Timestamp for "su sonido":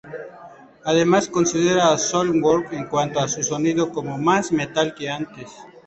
3.27-3.91